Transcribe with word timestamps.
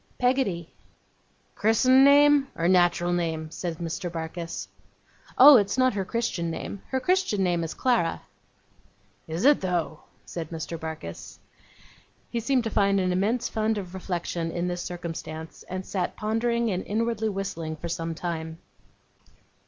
'Peggotty.' 0.17 0.73
'Chrisen 1.53 2.03
name? 2.03 2.47
Or 2.55 2.67
nat'ral 2.67 3.13
name?' 3.13 3.51
said 3.51 3.77
Mr. 3.77 4.11
Barkis. 4.11 4.67
'Oh, 5.37 5.57
it's 5.57 5.77
not 5.77 5.93
her 5.93 6.03
Christian 6.03 6.49
name. 6.49 6.81
Her 6.87 6.99
Christian 6.99 7.43
name 7.43 7.63
is 7.63 7.75
Clara.' 7.75 8.23
'Is 9.27 9.45
it 9.45 9.61
though?' 9.61 9.99
said 10.25 10.49
Mr. 10.49 10.79
Barkis. 10.79 11.37
He 12.31 12.39
seemed 12.39 12.63
to 12.63 12.71
find 12.71 12.99
an 12.99 13.11
immense 13.11 13.47
fund 13.47 13.77
of 13.77 13.93
reflection 13.93 14.49
in 14.49 14.67
this 14.67 14.81
circumstance, 14.81 15.61
and 15.69 15.85
sat 15.85 16.15
pondering 16.17 16.71
and 16.71 16.83
inwardly 16.83 17.29
whistling 17.29 17.75
for 17.75 17.87
some 17.87 18.15
time. 18.15 18.57